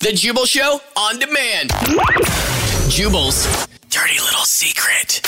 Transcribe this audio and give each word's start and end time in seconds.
The 0.00 0.12
Jubal 0.12 0.46
Show 0.46 0.80
on 0.96 1.18
demand. 1.18 1.70
Jubal's 2.88 3.66
dirty 3.90 4.20
little 4.20 4.44
secret. 4.44 5.20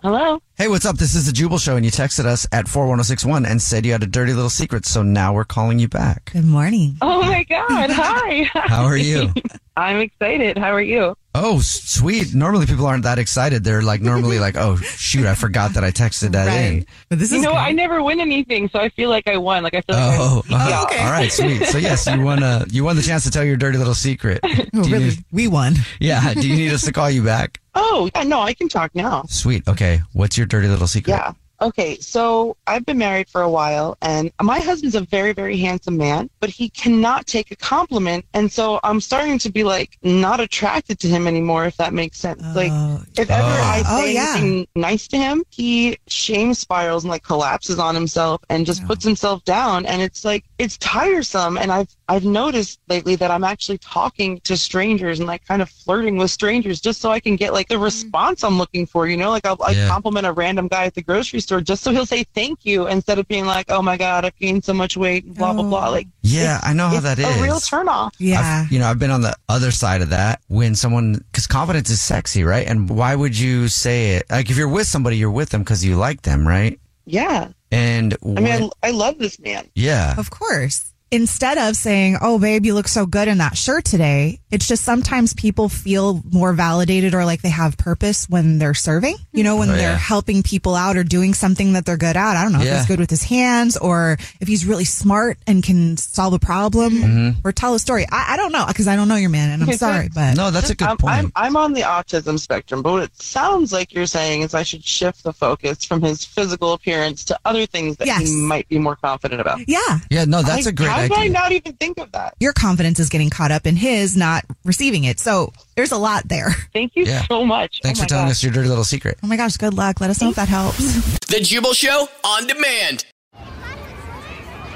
Hello. 0.00 0.40
Hey, 0.56 0.68
what's 0.68 0.86
up? 0.86 0.96
This 0.96 1.14
is 1.14 1.26
the 1.26 1.32
Jubal 1.32 1.58
Show, 1.58 1.76
and 1.76 1.84
you 1.84 1.90
texted 1.90 2.24
us 2.24 2.46
at 2.52 2.66
41061 2.66 3.46
and 3.46 3.60
said 3.60 3.84
you 3.84 3.92
had 3.92 4.02
a 4.02 4.06
dirty 4.06 4.32
little 4.32 4.50
secret, 4.50 4.86
so 4.86 5.02
now 5.02 5.32
we're 5.32 5.44
calling 5.44 5.78
you 5.78 5.88
back. 5.88 6.30
Good 6.32 6.44
morning. 6.44 6.96
Oh 7.02 7.20
my 7.22 7.44
God. 7.44 7.66
Hi. 7.90 8.44
How 8.54 8.84
are 8.84 8.96
you? 8.96 9.32
I'm 9.76 9.98
excited. 9.98 10.56
How 10.58 10.70
are 10.72 10.80
you? 10.80 11.16
Oh, 11.40 11.60
sweet. 11.60 12.34
Normally 12.34 12.66
people 12.66 12.86
aren't 12.86 13.04
that 13.04 13.18
excited. 13.18 13.62
They're 13.62 13.82
like, 13.82 14.00
normally 14.00 14.38
like, 14.38 14.56
oh, 14.56 14.76
shoot, 14.76 15.24
I 15.26 15.34
forgot 15.34 15.74
that 15.74 15.84
I 15.84 15.90
texted 15.90 16.32
that 16.32 16.48
in. 16.48 16.84
But 17.08 17.18
this 17.20 17.30
You 17.30 17.38
is 17.38 17.44
know, 17.44 17.52
good. 17.52 17.58
I 17.58 17.72
never 17.72 18.02
win 18.02 18.20
anything, 18.20 18.68
so 18.70 18.78
I 18.80 18.88
feel 18.88 19.08
like 19.08 19.28
I 19.28 19.36
won. 19.36 19.62
Like 19.62 19.74
I 19.74 19.80
feel 19.82 19.96
like 19.96 20.18
Oh, 20.18 20.42
I, 20.50 20.54
uh-huh. 20.54 20.84
okay. 20.90 21.04
all 21.04 21.10
right, 21.10 21.32
sweet. 21.32 21.64
So 21.66 21.78
yes, 21.78 22.06
you 22.06 22.20
won. 22.22 22.42
Uh, 22.42 22.64
you 22.70 22.82
won 22.84 22.96
the 22.96 23.02
chance 23.02 23.24
to 23.24 23.30
tell 23.30 23.44
your 23.44 23.56
dirty 23.56 23.78
little 23.78 23.94
secret. 23.94 24.40
Oh, 24.74 24.82
really? 24.82 25.04
need- 25.06 25.24
we 25.32 25.48
won. 25.48 25.74
yeah. 26.00 26.34
Do 26.34 26.46
you 26.48 26.54
need 26.54 26.72
us 26.72 26.82
to 26.84 26.92
call 26.92 27.10
you 27.10 27.22
back? 27.24 27.60
Oh, 27.74 28.08
yeah, 28.14 28.22
no, 28.24 28.40
I 28.40 28.54
can 28.54 28.68
talk 28.68 28.94
now. 28.94 29.24
Sweet. 29.28 29.66
Okay. 29.66 30.00
What's 30.12 30.36
your 30.38 30.46
dirty 30.46 30.68
little 30.68 30.86
secret? 30.86 31.12
Yeah. 31.14 31.32
Okay, 31.60 31.98
so 31.98 32.56
I've 32.68 32.86
been 32.86 32.98
married 32.98 33.28
for 33.28 33.42
a 33.42 33.50
while, 33.50 33.96
and 34.00 34.30
my 34.40 34.60
husband's 34.60 34.94
a 34.94 35.00
very, 35.00 35.32
very 35.32 35.56
handsome 35.56 35.96
man, 35.96 36.30
but 36.38 36.50
he 36.50 36.68
cannot 36.68 37.26
take 37.26 37.50
a 37.50 37.56
compliment, 37.56 38.24
and 38.32 38.50
so 38.50 38.78
I'm 38.84 39.00
starting 39.00 39.38
to 39.40 39.50
be 39.50 39.64
like 39.64 39.98
not 40.02 40.38
attracted 40.38 41.00
to 41.00 41.08
him 41.08 41.26
anymore, 41.26 41.64
if 41.64 41.76
that 41.78 41.92
makes 41.92 42.18
sense. 42.18 42.42
like, 42.54 42.70
Oh. 42.72 43.02
if 43.16 43.28
ever 43.28 43.42
I 43.42 43.82
Oh, 43.84 44.00
say 44.02 44.14
yeah. 44.14 44.34
anything 44.36 44.68
nice 44.76 45.08
to 45.08 45.16
him, 45.16 45.42
he 45.50 45.98
shame 46.06 46.54
spirals 46.54 47.02
and 47.02 47.10
like 47.10 47.24
collapses 47.24 47.80
on 47.80 47.94
himself 47.96 48.40
and 48.48 48.64
just 48.64 48.86
puts 48.86 49.04
himself 49.04 49.44
down, 49.44 49.84
and 49.84 50.00
it's 50.00 50.24
like 50.24 50.44
it's 50.58 50.76
tiresome. 50.78 51.58
And 51.58 51.72
I've 51.72 51.88
I've 52.10 52.24
noticed 52.24 52.80
lately 52.88 53.16
that 53.16 53.30
I'm 53.30 53.44
actually 53.44 53.78
talking 53.78 54.40
to 54.40 54.56
strangers 54.56 55.18
and 55.18 55.26
like 55.28 55.44
kind 55.46 55.60
of 55.60 55.68
flirting 55.68 56.16
with 56.16 56.30
strangers 56.30 56.80
just 56.80 57.00
so 57.02 57.10
I 57.10 57.20
can 57.20 57.36
get 57.36 57.52
like 57.52 57.68
the 57.68 57.74
mm. 57.74 57.82
response 57.82 58.42
I'm 58.42 58.56
looking 58.56 58.86
for. 58.86 59.06
You 59.06 59.16
know, 59.18 59.28
like 59.30 59.44
I'll 59.46 59.56
like 59.60 59.76
Yeah. 59.76 59.88
compliment 59.88 60.26
a 60.26 60.32
random 60.32 60.68
guy 60.68 60.84
at 60.86 60.94
the 60.94 61.02
grocery 61.02 61.40
store 61.40 61.60
just 61.60 61.82
so 61.82 61.92
he'll 61.92 62.06
say 62.06 62.24
thank 62.34 62.64
you 62.64 62.86
instead 62.88 63.18
of 63.18 63.28
being 63.28 63.44
like, 63.46 63.66
oh 63.70 63.82
my 63.82 63.96
god, 63.98 64.24
I've 64.24 64.36
gained 64.38 64.64
so 64.64 64.72
much 64.72 64.96
weight, 64.96 65.34
blah 65.34 65.52
blah 65.52 65.62
blah. 65.62 65.88
Oh. 65.88 65.90
Like 65.90 66.08
Yeah, 66.22 66.60
I 66.62 66.72
know 66.72 66.88
how 66.88 67.00
that 67.00 67.18
is. 67.18 67.24
that 67.26 67.34
a 67.34 67.36
is. 67.36 67.42
real 67.42 67.56
turnoff. 67.56 68.12
Yeah. 68.18 68.64
I've, 68.64 68.72
you 68.72 68.78
know, 68.78 68.86
I've 68.86 68.98
been 68.98 69.10
on 69.10 69.20
the 69.20 69.36
other 69.48 69.70
side 69.70 70.00
of 70.00 70.08
that 70.10 70.40
when 70.48 70.74
someone, 70.74 71.14
because 71.30 71.46
confidence 71.46 71.90
is 71.90 72.00
sexy, 72.00 72.42
right? 72.42 72.66
And 72.66 72.88
why 72.88 73.14
would 73.14 73.38
you 73.38 73.68
say 73.68 74.12
it? 74.16 74.24
Like, 74.30 74.48
if 74.50 74.56
you're 74.56 74.68
with 74.68 74.86
somebody, 74.86 75.16
you're 75.18 75.30
with 75.30 75.50
them 75.50 75.60
because 75.62 75.84
you 75.84 75.96
like 75.96 76.22
them, 76.22 76.48
right? 76.48 76.80
Yeah, 77.04 77.48
And 77.70 78.14
I 78.24 78.40
mean, 78.40 78.70
I, 78.82 78.88
I 78.88 78.90
love 78.90 79.18
this 79.18 79.38
man. 79.40 79.66
yeah, 79.74 80.14
Of 80.18 80.30
course. 80.30 80.92
Instead 81.10 81.56
of 81.56 81.74
saying, 81.74 82.18
Oh, 82.20 82.38
babe, 82.38 82.66
you 82.66 82.74
look 82.74 82.86
so 82.88 83.06
good 83.06 83.28
in 83.28 83.38
that 83.38 83.56
shirt 83.56 83.84
today, 83.86 84.40
it's 84.50 84.68
just 84.68 84.84
sometimes 84.84 85.32
people 85.32 85.68
feel 85.70 86.22
more 86.30 86.52
validated 86.52 87.14
or 87.14 87.24
like 87.24 87.40
they 87.40 87.48
have 87.48 87.78
purpose 87.78 88.28
when 88.28 88.58
they're 88.58 88.74
serving, 88.74 89.16
you 89.32 89.42
know, 89.42 89.56
when 89.56 89.70
Oh, 89.70 89.72
they're 89.72 89.92
yeah. 89.92 89.96
helping 89.96 90.42
people 90.42 90.74
out 90.74 90.96
or 90.98 91.04
doing 91.04 91.32
something 91.32 91.72
that 91.72 91.86
they're 91.86 91.96
good 91.96 92.16
at. 92.16 92.36
I 92.36 92.42
don't 92.42 92.52
know 92.52 92.60
if 92.60 92.70
he's 92.76 92.86
good 92.86 92.98
with 93.00 93.08
his 93.08 93.22
hands 93.22 93.76
or 93.78 94.18
if 94.40 94.48
he's 94.48 94.66
really 94.66 94.84
smart 94.84 95.38
and 95.46 95.62
can 95.62 95.96
solve 95.96 96.34
a 96.34 96.38
problem 96.38 96.92
Mm-hmm. 96.98 97.40
or 97.46 97.52
tell 97.52 97.74
a 97.74 97.78
story. 97.78 98.04
I, 98.10 98.34
I 98.34 98.36
don't 98.36 98.52
know 98.52 98.64
because 98.68 98.86
I 98.88 98.94
don't 98.96 99.08
know 99.08 99.16
your 99.16 99.30
man 99.30 99.50
and 99.50 99.62
I'm 99.62 99.68
Okay, 99.68 99.78
so- 99.78 99.86
sorry, 99.90 100.08
but 100.14 100.36
no, 100.36 100.50
that's 100.50 100.68
a 100.70 100.74
good 100.74 100.88
I'm, 100.88 100.96
point. 100.98 101.14
I'm, 101.14 101.32
I'm 101.36 101.56
on 101.56 101.72
the 101.72 101.82
autism 101.82 102.38
spectrum, 102.38 102.82
but 102.82 102.92
what 102.92 103.02
it 103.04 103.22
sounds 103.22 103.72
like 103.72 103.94
you're 103.94 104.06
saying 104.06 104.42
is 104.42 104.52
I 104.54 104.62
should 104.62 104.84
shift 104.84 105.24
the 105.24 105.32
focus 105.32 105.84
from 105.84 106.02
his 106.02 106.24
physical 106.24 106.74
appearance 106.74 107.24
to 107.26 107.38
other 107.46 107.64
things 107.66 107.96
that 107.96 108.06
Yes. 108.06 108.28
he 108.28 108.36
might 108.36 108.68
be 108.68 108.78
more 108.78 108.96
confident 108.96 109.40
about. 109.40 109.60
yeah, 109.68 109.78
yeah, 110.10 110.24
no, 110.26 110.42
that's 110.42 110.66
I- 110.66 110.70
a 110.70 110.72
great 110.72 110.88
How 110.98 111.08
did 111.08 111.12
I 111.12 111.20
idea. 111.22 111.30
not 111.32 111.52
even 111.52 111.72
think 111.74 111.98
of 111.98 112.12
that? 112.12 112.34
your 112.40 112.52
confidence 112.52 112.98
is 113.00 113.08
getting 113.08 113.30
caught 113.30 113.50
up 113.50 113.66
in 113.66 113.76
his 113.76 114.16
not 114.16 114.44
receiving 114.64 115.04
it. 115.04 115.18
So 115.20 115.52
there's 115.76 115.92
a 115.92 115.98
lot 115.98 116.28
there. 116.28 116.50
Thank 116.72 116.92
you 116.96 117.04
Yeah. 117.04 117.24
so 117.26 117.44
much. 117.44 117.80
Thanks 117.82 117.98
Oh 118.00 118.02
for 118.04 118.08
telling 118.08 118.26
gosh. 118.26 118.32
us 118.32 118.42
your 118.42 118.52
dirty 118.52 118.68
little 118.68 118.84
secret. 118.84 119.18
Oh 119.22 119.26
my 119.26 119.36
gosh, 119.36 119.56
good 119.56 119.74
luck. 119.74 120.00
Let 120.00 120.10
us 120.10 120.20
know 120.20 120.30
if 120.30 120.36
that 120.36 120.48
helps. 120.48 120.78
The 121.28 121.40
Jubal 121.40 121.74
Show 121.74 122.08
on 122.24 122.46
demand. 122.46 123.04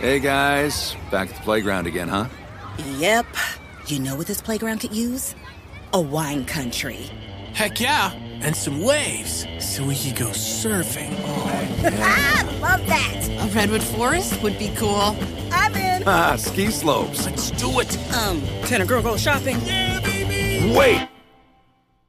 Hey 0.00 0.20
guys, 0.20 0.94
back 1.10 1.28
at 1.30 1.34
the 1.36 1.42
playground 1.42 1.86
again, 1.86 2.08
huh? 2.08 2.26
Yep. 2.98 3.26
You 3.88 3.98
know 3.98 4.14
what 4.16 4.26
this 4.26 4.40
playground 4.40 4.78
could 4.78 4.94
use? 4.94 5.34
A 5.92 6.00
wine 6.00 6.44
country. 6.44 7.10
Heck 7.52 7.80
yeah, 7.80 8.12
and 8.40 8.54
some 8.54 8.82
waves 8.82 9.44
so 9.58 9.84
we 9.84 9.96
could 9.96 10.14
go 10.16 10.26
surfing. 10.28 11.12
oh 11.24 11.80
Ah, 12.00 12.58
love 12.60 12.86
that. 12.86 13.28
A 13.40 13.46
redwood 13.54 13.82
forest 13.82 14.40
would 14.42 14.58
be 14.58 14.68
cool. 14.76 15.16
I'm 15.52 15.74
in. 15.74 16.02
Ah, 16.06 16.36
ski 16.36 16.70
slopes. 16.70 17.24
Let's 17.26 17.50
do 17.52 17.80
it. 17.80 17.96
Um, 18.14 18.40
can 18.66 18.82
a 18.82 18.86
girl 18.86 19.02
go 19.02 19.16
shopping? 19.16 19.56
Wait! 20.74 21.08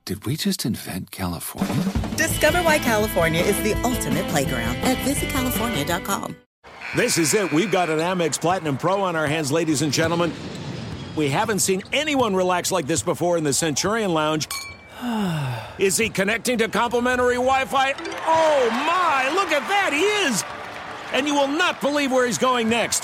Did 0.05 0.25
we 0.25 0.35
just 0.35 0.65
invent 0.65 1.11
California? 1.11 1.83
Discover 2.15 2.63
why 2.63 2.79
California 2.79 3.41
is 3.41 3.61
the 3.61 3.73
ultimate 3.83 4.27
playground 4.29 4.75
at 4.77 4.97
visitcalifornia.com. 4.97 6.35
This 6.95 7.19
is 7.19 7.35
it. 7.35 7.51
We've 7.51 7.71
got 7.71 7.91
an 7.91 7.99
Amex 7.99 8.41
Platinum 8.41 8.77
Pro 8.77 9.01
on 9.01 9.15
our 9.15 9.27
hands, 9.27 9.51
ladies 9.51 9.83
and 9.83 9.93
gentlemen. 9.93 10.33
We 11.15 11.29
haven't 11.29 11.59
seen 11.59 11.83
anyone 11.93 12.35
relax 12.35 12.71
like 12.71 12.87
this 12.87 13.03
before 13.03 13.37
in 13.37 13.43
the 13.43 13.53
Centurion 13.53 14.13
Lounge. 14.13 14.47
Is 15.77 15.95
he 15.97 16.09
connecting 16.09 16.57
to 16.57 16.67
complimentary 16.67 17.35
Wi 17.35 17.65
Fi? 17.65 17.93
Oh 18.25 18.69
my, 18.71 19.31
look 19.33 19.51
at 19.51 19.67
that, 19.69 19.91
he 19.93 20.01
is! 20.27 20.43
And 21.13 21.27
you 21.27 21.35
will 21.35 21.47
not 21.47 21.81
believe 21.81 22.11
where 22.11 22.25
he's 22.25 22.37
going 22.37 22.67
next. 22.67 23.03